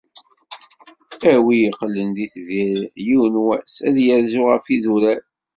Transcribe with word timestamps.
A 1.31 1.33
wi 1.43 1.55
yeqqlen 1.61 2.09
d 2.15 2.17
itbir 2.25 2.79
yiwen 3.05 3.35
wass, 3.45 3.73
ad 3.87 3.95
yerzu 4.05 4.41
ɣef 4.49 4.65
yidurar. 4.71 5.21